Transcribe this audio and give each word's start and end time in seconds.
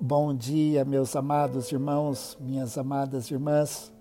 Bom 0.00 0.32
dia, 0.32 0.84
meus 0.84 1.16
amados 1.16 1.72
irmãos, 1.72 2.38
minhas 2.40 2.78
amadas 2.78 3.32
irmãs. 3.32 3.92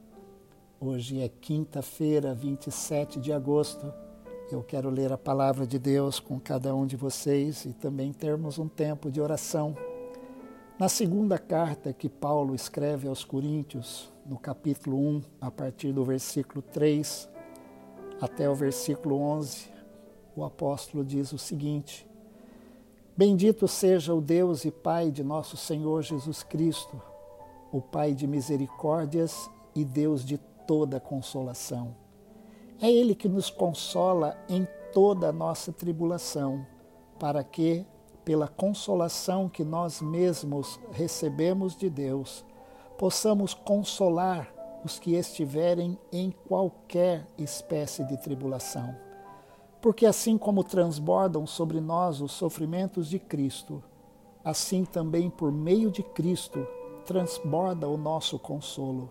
Hoje 0.79 1.19
é 1.19 1.27
quinta-feira, 1.27 2.35
27 2.35 3.19
de 3.19 3.33
agosto. 3.33 3.91
Eu 4.51 4.61
quero 4.61 4.91
ler 4.91 5.11
a 5.11 5.17
palavra 5.17 5.65
de 5.65 5.79
Deus 5.79 6.19
com 6.19 6.39
cada 6.39 6.75
um 6.75 6.85
de 6.85 6.95
vocês 6.95 7.65
e 7.65 7.73
também 7.73 8.13
termos 8.13 8.59
um 8.59 8.67
tempo 8.67 9.09
de 9.09 9.19
oração. 9.19 9.75
Na 10.77 10.87
segunda 10.87 11.39
carta 11.39 11.91
que 11.91 12.07
Paulo 12.07 12.53
escreve 12.53 13.07
aos 13.07 13.23
Coríntios, 13.23 14.13
no 14.23 14.37
capítulo 14.37 14.99
1, 14.99 15.21
a 15.41 15.49
partir 15.49 15.91
do 15.93 16.05
versículo 16.05 16.61
3 16.61 17.27
até 18.21 18.47
o 18.47 18.53
versículo 18.53 19.19
11, 19.19 19.67
o 20.35 20.45
apóstolo 20.45 21.03
diz 21.03 21.33
o 21.33 21.39
seguinte: 21.39 22.07
Bendito 23.17 23.67
seja 23.67 24.13
o 24.13 24.21
Deus 24.21 24.63
e 24.63 24.69
Pai 24.69 25.09
de 25.09 25.23
nosso 25.23 25.57
Senhor 25.57 26.03
Jesus 26.03 26.43
Cristo, 26.43 27.01
o 27.71 27.81
Pai 27.81 28.13
de 28.13 28.27
misericórdias 28.27 29.49
e 29.73 29.83
Deus 29.83 30.23
de 30.23 30.37
toda 30.67 30.99
consolação. 30.99 31.95
É 32.79 32.91
Ele 32.91 33.15
que 33.15 33.27
nos 33.27 33.49
consola 33.49 34.37
em 34.47 34.67
toda 34.93 35.29
a 35.29 35.33
nossa 35.33 35.73
tribulação, 35.73 36.63
para 37.17 37.43
que, 37.43 37.83
pela 38.23 38.47
consolação 38.47 39.49
que 39.49 39.63
nós 39.63 39.99
mesmos 39.99 40.79
recebemos 40.91 41.75
de 41.75 41.89
Deus, 41.89 42.45
possamos 42.99 43.55
consolar 43.55 44.47
os 44.85 44.99
que 44.99 45.15
estiverem 45.15 45.97
em 46.11 46.29
qualquer 46.47 47.25
espécie 47.35 48.03
de 48.03 48.15
tribulação 48.17 49.06
porque 49.87 50.05
assim 50.05 50.37
como 50.37 50.65
transbordam 50.65 51.47
sobre 51.47 51.79
nós 51.79 52.19
os 52.19 52.33
sofrimentos 52.33 53.07
de 53.07 53.17
Cristo, 53.17 53.81
assim 54.43 54.83
também 54.83 55.29
por 55.29 55.49
meio 55.49 55.89
de 55.89 56.03
Cristo 56.03 56.67
transborda 57.05 57.87
o 57.87 57.95
nosso 57.95 58.37
consolo. 58.37 59.09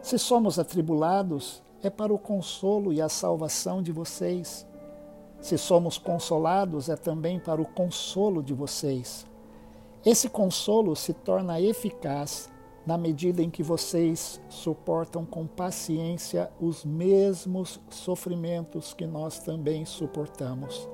Se 0.00 0.18
somos 0.18 0.58
atribulados, 0.58 1.62
é 1.84 1.88
para 1.88 2.12
o 2.12 2.18
consolo 2.18 2.92
e 2.92 3.00
a 3.00 3.08
salvação 3.08 3.80
de 3.80 3.92
vocês. 3.92 4.66
Se 5.40 5.56
somos 5.56 5.98
consolados, 5.98 6.88
é 6.88 6.96
também 6.96 7.38
para 7.38 7.62
o 7.62 7.64
consolo 7.64 8.42
de 8.42 8.52
vocês. 8.52 9.24
Esse 10.04 10.28
consolo 10.28 10.96
se 10.96 11.14
torna 11.14 11.60
eficaz 11.60 12.50
na 12.84 12.98
medida 12.98 13.42
em 13.42 13.50
que 13.50 13.62
vocês 13.62 14.40
suportam 14.48 15.24
com 15.24 15.46
paciência 15.46 16.50
os 16.60 16.84
mesmos 16.84 17.80
sofrimentos 17.88 18.92
que 18.92 19.06
nós 19.06 19.38
também 19.38 19.84
suportamos. 19.84 20.88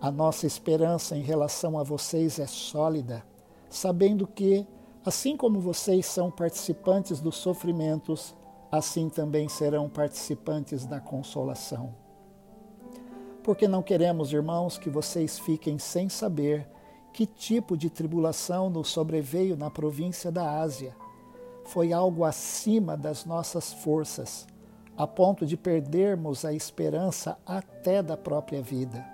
A 0.00 0.10
nossa 0.10 0.46
esperança 0.46 1.16
em 1.16 1.22
relação 1.22 1.78
a 1.78 1.82
vocês 1.82 2.38
é 2.38 2.46
sólida, 2.46 3.24
sabendo 3.68 4.26
que, 4.26 4.66
assim 5.04 5.36
como 5.36 5.60
vocês 5.60 6.06
são 6.06 6.30
participantes 6.30 7.20
dos 7.20 7.36
sofrimentos, 7.36 8.34
assim 8.70 9.08
também 9.08 9.48
serão 9.48 9.88
participantes 9.88 10.86
da 10.86 11.00
consolação. 11.00 11.94
Porque 13.42 13.66
não 13.66 13.82
queremos, 13.82 14.32
irmãos, 14.32 14.78
que 14.78 14.88
vocês 14.88 15.38
fiquem 15.38 15.78
sem 15.78 16.08
saber 16.08 16.66
que 17.12 17.26
tipo 17.26 17.76
de 17.76 17.90
tribulação 17.90 18.70
nos 18.70 18.88
sobreveio 18.88 19.56
na 19.56 19.70
província 19.70 20.32
da 20.32 20.60
Ásia. 20.60 20.96
Foi 21.64 21.92
algo 21.92 22.24
acima 22.24 22.96
das 22.96 23.24
nossas 23.24 23.72
forças, 23.72 24.46
a 24.96 25.06
ponto 25.06 25.46
de 25.46 25.56
perdermos 25.56 26.44
a 26.44 26.52
esperança 26.52 27.38
até 27.46 28.02
da 28.02 28.16
própria 28.16 28.62
vida. 28.62 29.04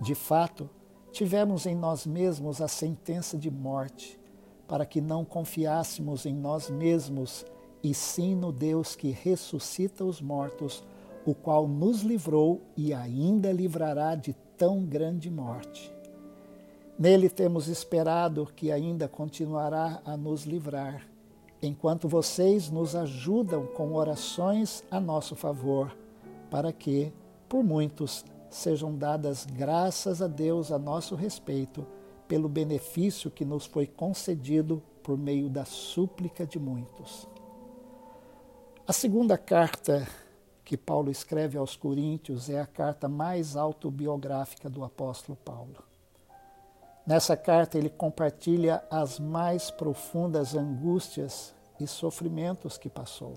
De 0.00 0.14
fato, 0.14 0.68
tivemos 1.12 1.64
em 1.64 1.74
nós 1.74 2.06
mesmos 2.06 2.60
a 2.60 2.68
sentença 2.68 3.38
de 3.38 3.50
morte, 3.50 4.20
para 4.66 4.84
que 4.84 5.00
não 5.00 5.24
confiássemos 5.24 6.26
em 6.26 6.34
nós 6.34 6.68
mesmos, 6.68 7.46
e 7.82 7.94
sim 7.94 8.34
no 8.34 8.50
Deus 8.50 8.96
que 8.96 9.10
ressuscita 9.10 10.04
os 10.04 10.20
mortos, 10.20 10.82
o 11.24 11.34
qual 11.34 11.68
nos 11.68 12.02
livrou 12.02 12.62
e 12.76 12.92
ainda 12.92 13.52
livrará 13.52 14.14
de 14.14 14.34
tão 14.56 14.84
grande 14.84 15.30
morte. 15.30 15.93
Nele 16.96 17.28
temos 17.28 17.66
esperado 17.66 18.46
que 18.54 18.70
ainda 18.70 19.08
continuará 19.08 20.00
a 20.04 20.16
nos 20.16 20.44
livrar, 20.44 21.04
enquanto 21.60 22.08
vocês 22.08 22.70
nos 22.70 22.94
ajudam 22.94 23.66
com 23.66 23.94
orações 23.94 24.84
a 24.88 25.00
nosso 25.00 25.34
favor, 25.34 25.92
para 26.48 26.72
que, 26.72 27.12
por 27.48 27.64
muitos, 27.64 28.24
sejam 28.48 28.94
dadas 28.96 29.44
graças 29.44 30.22
a 30.22 30.28
Deus 30.28 30.70
a 30.70 30.78
nosso 30.78 31.16
respeito 31.16 31.84
pelo 32.28 32.48
benefício 32.48 33.28
que 33.28 33.44
nos 33.44 33.66
foi 33.66 33.88
concedido 33.88 34.80
por 35.02 35.18
meio 35.18 35.50
da 35.50 35.64
súplica 35.64 36.46
de 36.46 36.60
muitos. 36.60 37.28
A 38.86 38.92
segunda 38.92 39.36
carta 39.36 40.06
que 40.64 40.76
Paulo 40.76 41.10
escreve 41.10 41.58
aos 41.58 41.74
Coríntios 41.74 42.48
é 42.48 42.60
a 42.60 42.66
carta 42.66 43.08
mais 43.08 43.56
autobiográfica 43.56 44.70
do 44.70 44.84
apóstolo 44.84 45.36
Paulo. 45.44 45.93
Nessa 47.06 47.36
carta, 47.36 47.76
ele 47.76 47.90
compartilha 47.90 48.82
as 48.90 49.18
mais 49.18 49.70
profundas 49.70 50.54
angústias 50.54 51.54
e 51.78 51.86
sofrimentos 51.86 52.78
que 52.78 52.88
passou. 52.88 53.34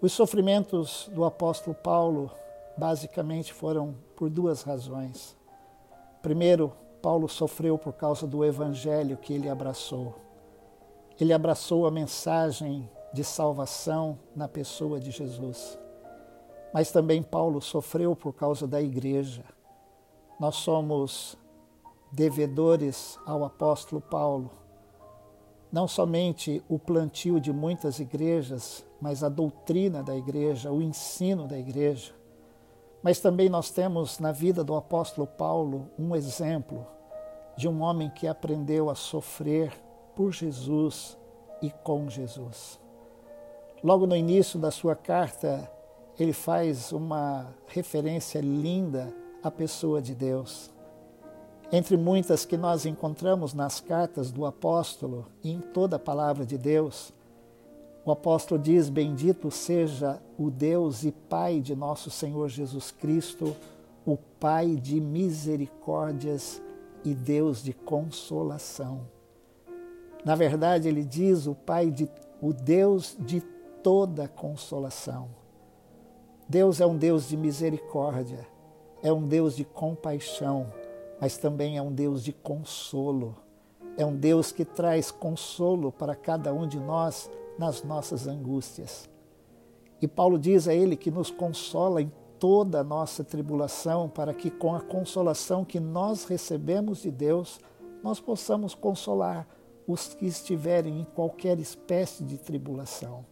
Os 0.00 0.12
sofrimentos 0.12 1.10
do 1.12 1.24
apóstolo 1.24 1.74
Paulo 1.74 2.30
basicamente 2.76 3.52
foram 3.52 3.94
por 4.16 4.30
duas 4.30 4.62
razões. 4.62 5.36
Primeiro, 6.22 6.72
Paulo 7.02 7.28
sofreu 7.28 7.76
por 7.76 7.92
causa 7.92 8.26
do 8.26 8.44
evangelho 8.44 9.16
que 9.18 9.34
ele 9.34 9.48
abraçou. 9.48 10.14
Ele 11.20 11.32
abraçou 11.32 11.86
a 11.86 11.90
mensagem 11.90 12.88
de 13.12 13.22
salvação 13.22 14.18
na 14.34 14.48
pessoa 14.48 14.98
de 14.98 15.10
Jesus. 15.10 15.78
Mas 16.72 16.90
também 16.90 17.22
Paulo 17.22 17.60
sofreu 17.60 18.16
por 18.16 18.32
causa 18.32 18.66
da 18.66 18.80
igreja. 18.80 19.44
Nós 20.40 20.56
somos 20.56 21.36
devedores 22.14 23.18
ao 23.26 23.44
apóstolo 23.44 24.00
Paulo, 24.00 24.50
não 25.70 25.88
somente 25.88 26.62
o 26.68 26.78
plantio 26.78 27.40
de 27.40 27.52
muitas 27.52 27.98
igrejas, 27.98 28.86
mas 29.00 29.24
a 29.24 29.28
doutrina 29.28 30.02
da 30.02 30.16
igreja, 30.16 30.70
o 30.70 30.80
ensino 30.80 31.48
da 31.48 31.58
igreja. 31.58 32.12
Mas 33.02 33.18
também 33.18 33.48
nós 33.48 33.70
temos 33.70 34.20
na 34.20 34.30
vida 34.30 34.62
do 34.62 34.76
apóstolo 34.76 35.26
Paulo 35.26 35.90
um 35.98 36.14
exemplo 36.14 36.86
de 37.56 37.68
um 37.68 37.82
homem 37.82 38.08
que 38.08 38.28
aprendeu 38.28 38.88
a 38.88 38.94
sofrer 38.94 39.72
por 40.14 40.32
Jesus 40.32 41.18
e 41.60 41.70
com 41.70 42.08
Jesus. 42.08 42.80
Logo 43.82 44.06
no 44.06 44.16
início 44.16 44.58
da 44.58 44.70
sua 44.70 44.94
carta, 44.94 45.70
ele 46.18 46.32
faz 46.32 46.92
uma 46.92 47.52
referência 47.66 48.40
linda 48.40 49.12
à 49.42 49.50
pessoa 49.50 50.00
de 50.00 50.14
Deus. 50.14 50.73
Entre 51.72 51.96
muitas 51.96 52.44
que 52.44 52.56
nós 52.56 52.86
encontramos 52.86 53.54
nas 53.54 53.80
cartas 53.80 54.30
do 54.30 54.46
apóstolo 54.46 55.26
e 55.42 55.50
em 55.50 55.60
toda 55.60 55.96
a 55.96 55.98
palavra 55.98 56.44
de 56.44 56.58
Deus, 56.58 57.12
o 58.04 58.12
apóstolo 58.12 58.60
diz: 58.60 58.88
Bendito 58.88 59.50
seja 59.50 60.20
o 60.38 60.50
Deus 60.50 61.04
e 61.04 61.10
Pai 61.10 61.60
de 61.60 61.74
nosso 61.74 62.10
Senhor 62.10 62.48
Jesus 62.48 62.90
Cristo, 62.90 63.56
o 64.04 64.16
Pai 64.16 64.76
de 64.76 65.00
misericórdias 65.00 66.60
e 67.04 67.14
Deus 67.14 67.62
de 67.62 67.72
consolação. 67.72 69.00
Na 70.24 70.34
verdade, 70.34 70.88
ele 70.88 71.04
diz 71.04 71.46
o 71.46 71.54
Pai 71.54 71.90
de 71.90 72.08
o 72.40 72.52
Deus 72.52 73.16
de 73.18 73.40
toda 73.82 74.28
consolação. 74.28 75.28
Deus 76.46 76.80
é 76.80 76.86
um 76.86 76.96
Deus 76.96 77.28
de 77.28 77.36
misericórdia, 77.38 78.46
é 79.02 79.10
um 79.10 79.26
Deus 79.26 79.56
de 79.56 79.64
compaixão 79.64 80.66
mas 81.20 81.36
também 81.36 81.76
é 81.76 81.82
um 81.82 81.92
Deus 81.92 82.22
de 82.22 82.32
consolo. 82.32 83.36
É 83.96 84.04
um 84.04 84.16
Deus 84.16 84.50
que 84.50 84.64
traz 84.64 85.10
consolo 85.10 85.92
para 85.92 86.14
cada 86.14 86.52
um 86.52 86.66
de 86.66 86.78
nós 86.78 87.30
nas 87.58 87.82
nossas 87.82 88.26
angústias. 88.26 89.08
E 90.00 90.08
Paulo 90.08 90.38
diz 90.38 90.66
a 90.66 90.74
ele 90.74 90.96
que 90.96 91.10
nos 91.10 91.30
consola 91.30 92.02
em 92.02 92.12
toda 92.38 92.80
a 92.80 92.84
nossa 92.84 93.22
tribulação, 93.22 94.08
para 94.08 94.34
que 94.34 94.50
com 94.50 94.74
a 94.74 94.80
consolação 94.80 95.64
que 95.64 95.80
nós 95.80 96.24
recebemos 96.24 97.02
de 97.02 97.10
Deus, 97.10 97.60
nós 98.02 98.20
possamos 98.20 98.74
consolar 98.74 99.46
os 99.86 100.14
que 100.14 100.26
estiverem 100.26 101.00
em 101.00 101.04
qualquer 101.04 101.58
espécie 101.58 102.24
de 102.24 102.36
tribulação. 102.36 103.24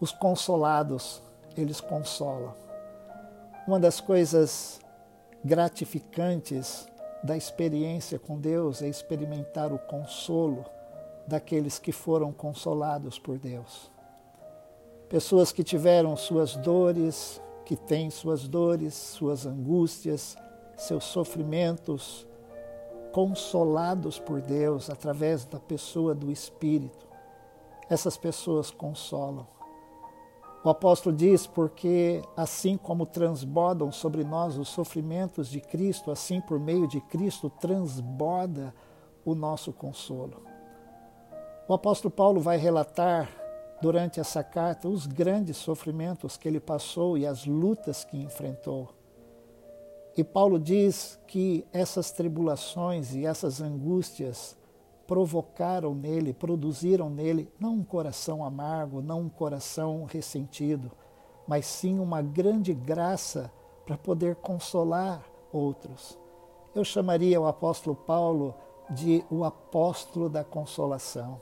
Os 0.00 0.12
consolados, 0.12 1.22
eles 1.56 1.80
consolam. 1.80 2.54
Uma 3.66 3.80
das 3.80 4.00
coisas 4.00 4.80
gratificantes 5.44 6.86
da 7.22 7.36
experiência 7.36 8.18
com 8.18 8.38
Deus 8.38 8.82
é 8.82 8.88
experimentar 8.88 9.72
o 9.72 9.78
consolo 9.78 10.64
daqueles 11.26 11.78
que 11.78 11.92
foram 11.92 12.32
consolados 12.32 13.18
por 13.18 13.38
Deus. 13.38 13.90
Pessoas 15.08 15.52
que 15.52 15.64
tiveram 15.64 16.16
suas 16.16 16.56
dores, 16.56 17.40
que 17.64 17.76
têm 17.76 18.10
suas 18.10 18.48
dores, 18.48 18.94
suas 18.94 19.46
angústias, 19.46 20.36
seus 20.76 21.04
sofrimentos, 21.04 22.26
consolados 23.12 24.18
por 24.18 24.40
Deus 24.40 24.88
através 24.88 25.44
da 25.44 25.58
pessoa 25.58 26.14
do 26.14 26.30
Espírito, 26.30 27.06
essas 27.88 28.16
pessoas 28.16 28.70
consolam. 28.70 29.46
O 30.62 30.68
apóstolo 30.68 31.16
diz: 31.16 31.46
porque 31.46 32.22
assim 32.36 32.76
como 32.76 33.06
transbordam 33.06 33.90
sobre 33.90 34.24
nós 34.24 34.58
os 34.58 34.68
sofrimentos 34.68 35.48
de 35.48 35.60
Cristo, 35.60 36.10
assim 36.10 36.40
por 36.40 36.60
meio 36.60 36.86
de 36.86 37.00
Cristo 37.00 37.48
transborda 37.48 38.74
o 39.24 39.34
nosso 39.34 39.72
consolo. 39.72 40.42
O 41.66 41.72
apóstolo 41.72 42.10
Paulo 42.10 42.40
vai 42.40 42.56
relatar 42.56 43.28
durante 43.80 44.20
essa 44.20 44.42
carta 44.42 44.88
os 44.88 45.06
grandes 45.06 45.56
sofrimentos 45.56 46.36
que 46.36 46.46
ele 46.46 46.60
passou 46.60 47.16
e 47.16 47.26
as 47.26 47.46
lutas 47.46 48.04
que 48.04 48.18
enfrentou. 48.18 48.90
E 50.16 50.24
Paulo 50.24 50.58
diz 50.58 51.18
que 51.26 51.64
essas 51.72 52.10
tribulações 52.10 53.14
e 53.14 53.24
essas 53.24 53.60
angústias 53.60 54.56
provocaram 55.10 55.92
nele, 55.92 56.32
produziram 56.32 57.10
nele 57.10 57.52
não 57.58 57.74
um 57.74 57.82
coração 57.82 58.44
amargo, 58.44 59.02
não 59.02 59.22
um 59.22 59.28
coração 59.28 60.04
ressentido, 60.04 60.88
mas 61.48 61.66
sim 61.66 61.98
uma 61.98 62.22
grande 62.22 62.72
graça 62.72 63.52
para 63.84 63.98
poder 63.98 64.36
consolar 64.36 65.20
outros. 65.52 66.16
Eu 66.72 66.84
chamaria 66.84 67.40
o 67.40 67.48
apóstolo 67.48 67.96
Paulo 67.96 68.54
de 68.88 69.24
o 69.28 69.42
apóstolo 69.42 70.28
da 70.28 70.44
consolação. 70.44 71.40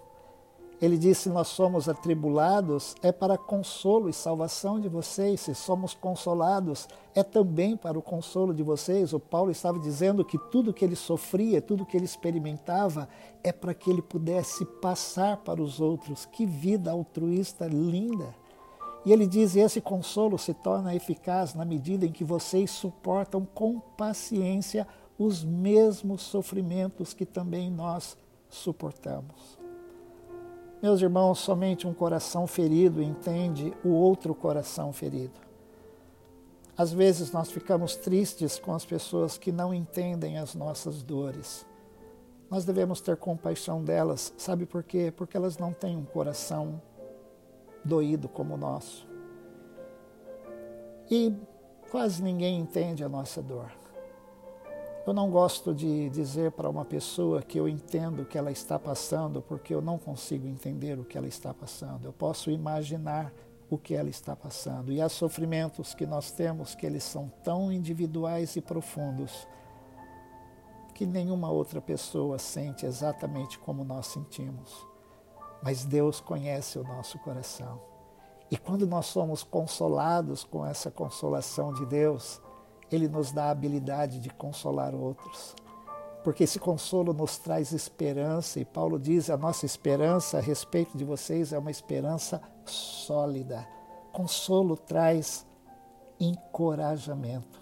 Ele 0.81 0.97
disse: 0.97 1.29
Nós 1.29 1.49
somos 1.49 1.89
atribulados, 1.89 2.95
é 3.03 3.11
para 3.11 3.37
consolo 3.37 4.09
e 4.09 4.13
salvação 4.13 4.79
de 4.79 4.89
vocês. 4.89 5.41
Se 5.41 5.55
somos 5.55 5.93
consolados, 5.93 6.89
é 7.15 7.23
também 7.23 7.77
para 7.77 7.99
o 7.99 8.03
consolo 8.03 8.55
de 8.55 8.63
vocês. 8.63 9.13
O 9.13 9.19
Paulo 9.19 9.51
estava 9.51 9.79
dizendo 9.79 10.25
que 10.25 10.39
tudo 10.39 10.73
que 10.73 10.85
ele 10.85 10.95
sofria, 10.95 11.61
tudo 11.61 11.85
que 11.85 11.97
ele 11.97 12.05
experimentava, 12.05 13.09
é 13.43 13.53
para 13.53 13.75
que 13.75 13.91
ele 13.91 14.03
pudesse 14.03 14.65
passar 14.65 15.39
para 15.39 15.61
os 15.61 15.81
outros. 15.81 16.25
Que 16.27 16.47
vida 16.47 16.93
altruísta 16.93 17.67
linda! 17.67 18.33
E 19.05 19.13
ele 19.13 19.27
diz: 19.27 19.57
esse 19.57 19.81
consolo 19.81 20.39
se 20.39 20.55
torna 20.55 20.95
eficaz 20.95 21.55
na 21.55 21.65
medida 21.65 22.07
em 22.07 22.13
que 22.13 22.23
vocês 22.23 22.71
suportam 22.71 23.45
com 23.45 23.81
paciência 23.81 24.87
os 25.19 25.45
mesmos 25.45 26.23
sofrimentos 26.23 27.13
que 27.13 27.27
também 27.27 27.69
nós 27.69 28.17
suportamos. 28.49 29.59
Meus 30.81 31.03
irmãos, 31.03 31.41
somente 31.41 31.89
um 31.89 31.93
coração 31.93 32.47
ferido 32.47 33.03
entende 33.03 33.75
o 33.85 33.89
outro 33.89 34.33
coração 34.33 34.93
ferido. 34.93 35.41
Às 36.77 36.93
vezes 36.93 37.33
nós 37.33 37.51
ficamos 37.51 37.97
tristes 37.97 38.61
com 38.61 38.73
as 38.73 38.85
pessoas 38.85 39.37
que 39.37 39.51
não 39.51 39.75
entendem 39.75 40.39
as 40.39 40.55
nossas 40.55 41.03
dores. 41.03 41.67
Nós 42.49 42.65
devemos 42.65 43.01
ter 43.01 43.17
compaixão 43.17 43.83
delas, 43.83 44.33
sabe 44.39 44.65
por 44.65 44.85
quê? 44.85 45.13
Porque 45.15 45.37
elas 45.37 45.59
não 45.59 45.73
têm 45.73 45.97
um 45.97 46.05
coração 46.05 46.81
doído 47.85 48.29
como 48.29 48.55
o 48.55 48.57
nosso. 48.57 49.09
E 51.11 51.35
quase 51.91 52.23
ninguém 52.23 52.61
entende 52.61 53.03
a 53.03 53.09
nossa 53.09 53.43
dor. 53.43 53.78
Eu 55.09 55.15
não 55.15 55.31
gosto 55.31 55.75
de 55.75 56.11
dizer 56.11 56.53
para 56.53 56.69
uma 56.69 56.85
pessoa 56.85 57.41
que 57.41 57.59
eu 57.59 57.67
entendo 57.67 58.21
o 58.21 58.27
que 58.27 58.37
ela 58.37 58.51
está 58.51 58.79
passando, 58.79 59.41
porque 59.41 59.75
eu 59.75 59.81
não 59.81 59.97
consigo 59.97 60.47
entender 60.47 60.99
o 60.99 61.05
que 61.05 61.17
ela 61.17 61.27
está 61.27 61.55
passando. 61.55 62.05
Eu 62.05 62.13
posso 62.13 62.51
imaginar 62.51 63.33
o 63.71 63.79
que 63.79 63.95
ela 63.95 64.11
está 64.11 64.37
passando. 64.37 64.93
E 64.93 65.01
há 65.01 65.09
sofrimentos 65.09 65.95
que 65.95 66.05
nós 66.05 66.31
temos 66.31 66.75
que 66.75 66.85
eles 66.85 67.05
são 67.05 67.33
tão 67.43 67.73
individuais 67.73 68.55
e 68.57 68.61
profundos 68.61 69.49
que 70.95 71.07
nenhuma 71.07 71.51
outra 71.51 71.81
pessoa 71.81 72.39
sente 72.39 72.85
exatamente 72.85 73.59
como 73.59 73.85
nós 73.85 74.09
sentimos. 74.09 74.87
Mas 75.63 75.87
Deus 75.87 76.21
conhece 76.21 76.79
o 76.79 76.85
nosso 76.85 77.19
coração. 77.21 77.81
E 78.51 78.59
quando 78.59 78.87
nós 78.87 79.07
somos 79.07 79.43
consolados 79.43 80.45
com 80.45 80.67
essa 80.67 80.91
consolação 80.91 81.73
de 81.73 81.87
Deus, 81.87 82.43
ele 82.91 83.09
nos 83.09 83.33
dá 83.33 83.47
a 83.47 83.51
habilidade 83.51 84.21
de 84.21 84.31
consolar 84.31 84.95
outros. 84.95 85.55
Porque 86.25 86.45
esse 86.45 86.59
consolo 86.59 87.13
nos 87.13 87.39
traz 87.39 87.73
esperança, 87.73 88.61
e 88.61 88.65
Paulo 88.65 88.99
diz: 88.99 89.31
a 89.31 89.37
nossa 89.37 89.65
esperança 89.65 90.39
a 90.39 90.41
respeito 90.41 90.97
de 90.97 91.05
vocês 91.05 91.53
é 91.53 91.59
uma 91.59 91.71
esperança 91.71 92.41
sólida. 92.65 93.67
Consolo 94.13 94.77
traz 94.77 95.47
encorajamento. 96.19 97.61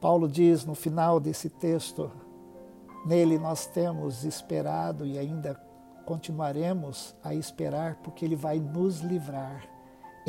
Paulo 0.00 0.28
diz 0.28 0.64
no 0.64 0.74
final 0.74 1.20
desse 1.20 1.50
texto: 1.50 2.10
nele 3.04 3.38
nós 3.38 3.66
temos 3.66 4.24
esperado 4.24 5.06
e 5.06 5.18
ainda 5.18 5.54
continuaremos 6.06 7.14
a 7.22 7.34
esperar, 7.34 7.96
porque 7.96 8.24
ele 8.24 8.36
vai 8.36 8.58
nos 8.58 9.00
livrar 9.00 9.77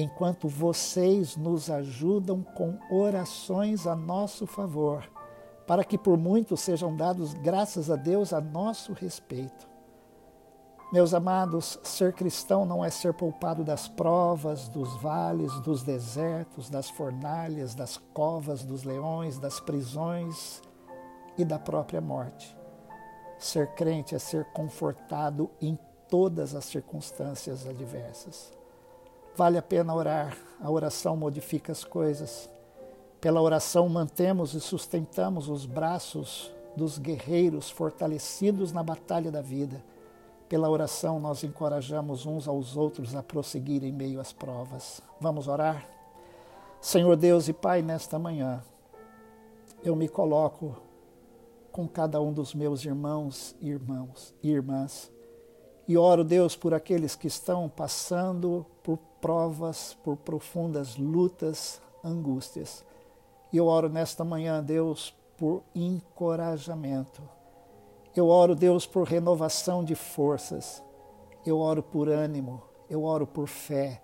enquanto 0.01 0.48
vocês 0.48 1.36
nos 1.36 1.69
ajudam 1.69 2.42
com 2.42 2.78
orações 2.90 3.86
a 3.86 3.96
nosso 3.96 4.48
favor, 4.48 5.04
para 5.68 5.84
que 5.84 5.98
por 5.98 6.18
muitos 6.18 6.62
sejam 6.62 6.96
dados 6.96 7.34
graças 7.34 7.92
a 7.92 7.96
Deus 7.96 8.31
a 8.34 8.40
nosso 8.40 8.94
respeito. 8.94 9.68
Meus 10.92 11.13
amados, 11.13 11.78
ser 11.84 12.13
cristão 12.13 12.66
não 12.66 12.84
é 12.84 12.90
ser 12.90 13.13
poupado 13.13 13.63
das 13.63 13.88
provas, 13.88 14.68
dos 14.68 14.96
vales, 15.00 15.54
dos 15.60 15.84
desertos, 15.84 16.68
das 16.68 16.90
fornalhas, 16.90 17.75
das 17.75 17.98
covas, 17.98 18.63
dos 18.63 18.84
leões, 18.84 19.38
das 19.38 19.60
prisões 19.60 20.63
e 21.38 21.45
da 21.45 21.60
própria 21.60 22.02
morte. 22.02 22.57
Ser 23.38 23.68
crente 23.75 24.16
é 24.16 24.19
ser 24.19 24.45
confortado 24.45 25.52
em 25.62 25.78
todas 26.07 26.56
as 26.56 26.66
circunstâncias 26.66 27.68
adversas. 27.68 28.58
Vale 29.39 29.57
a 29.57 29.62
pena 29.62 29.95
orar, 29.95 30.38
a 30.59 30.69
oração 30.69 31.15
modifica 31.15 31.71
as 31.71 31.86
coisas. 31.86 32.50
Pela 33.21 33.41
oração 33.41 33.88
mantemos 33.88 34.53
e 34.53 34.59
sustentamos 34.59 35.47
os 35.47 35.65
braços 35.65 36.51
dos 36.75 36.97
guerreiros 36.97 37.69
fortalecidos 37.69 38.74
na 38.74 38.83
batalha 38.83 39.31
da 39.31 39.41
vida. 39.41 39.81
Pela 40.50 40.69
oração 40.69 41.21
nós 41.21 41.41
encorajamos 41.41 42.25
uns 42.25 42.50
aos 42.50 42.75
outros 42.75 43.15
a 43.15 43.24
prosseguir 43.24 43.81
em 43.86 43.94
meio 43.94 44.19
às 44.19 44.33
provas. 44.33 45.01
Vamos 45.21 45.47
orar? 45.47 45.88
Senhor 46.81 47.15
Deus 47.15 47.47
e 47.47 47.53
Pai, 47.53 47.81
nesta 47.81 48.19
manhã, 48.19 48.62
eu 49.81 49.95
me 49.95 50.09
coloco 50.09 50.75
com 51.71 51.88
cada 51.88 52.19
um 52.19 52.33
dos 52.33 52.53
meus 52.53 52.83
irmãos 52.83 53.56
e 53.62 53.69
irmãos 53.69 54.35
e 54.44 54.49
irmãs 54.49 55.09
e 55.90 55.97
oro, 55.97 56.23
Deus, 56.23 56.56
por 56.56 56.71
aqueles 56.71 57.16
que 57.16 57.25
estão 57.25 57.68
passando 57.68 58.64
por 58.83 58.99
provas, 59.21 59.97
por 60.04 60.18
profundas 60.18 60.97
lutas, 60.97 61.81
angústias. 62.04 62.83
E 63.52 63.57
eu 63.57 63.68
oro 63.68 63.90
nesta 63.90 64.23
manhã, 64.23 64.64
Deus, 64.64 65.16
por 65.38 65.64
encorajamento. 65.73 67.21
Eu 68.16 68.28
oro, 68.28 68.56
Deus, 68.56 68.85
por 68.85 69.07
renovação 69.07 69.83
de 69.83 69.95
forças. 69.95 70.83
Eu 71.45 71.59
oro 71.59 71.81
por 71.81 72.09
ânimo. 72.09 72.61
Eu 72.90 73.04
oro 73.04 73.26
por 73.26 73.47
fé. 73.47 74.02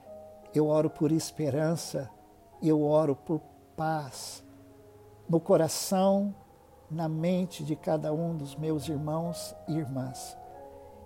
Eu 0.53 0.67
oro 0.67 0.89
por 0.89 1.11
esperança. 1.11 2.09
Eu 2.61 2.83
oro 2.83 3.15
por 3.15 3.41
paz 3.75 4.43
no 5.27 5.39
coração, 5.39 6.33
na 6.89 7.09
mente 7.09 7.63
de 7.63 7.75
cada 7.75 8.13
um 8.13 8.35
dos 8.35 8.55
meus 8.55 8.87
irmãos 8.87 9.55
e 9.67 9.73
irmãs 9.73 10.37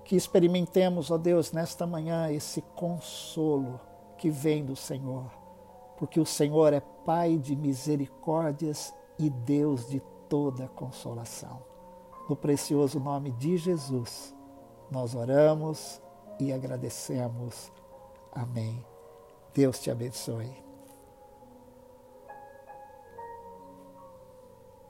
que 0.09 0.15
experimentemos, 0.15 1.11
ó 1.11 1.19
Deus, 1.19 1.51
nesta 1.51 1.85
manhã 1.85 2.31
esse 2.31 2.63
consolo 2.75 3.79
que 4.19 4.29
vem 4.29 4.65
do 4.65 4.75
Senhor, 4.75 5.31
porque 5.97 6.19
o 6.19 6.25
Senhor 6.25 6.73
é 6.73 6.81
Pai 7.05 7.37
de 7.37 7.55
misericórdias 7.55 8.93
e 9.17 9.29
Deus 9.29 9.89
de 9.89 9.99
toda 10.27 10.67
consolação. 10.67 11.63
No 12.29 12.35
precioso 12.35 12.99
nome 12.99 13.31
de 13.31 13.57
Jesus, 13.57 14.35
nós 14.91 15.15
oramos 15.15 15.99
e 16.39 16.53
agradecemos. 16.53 17.71
Amém. 18.31 18.85
Deus 19.53 19.79
te 19.79 19.89
abençoe. 19.89 20.68